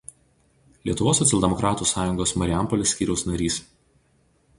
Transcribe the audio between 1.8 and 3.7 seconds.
sąjungos Marijampolės skyriaus narys.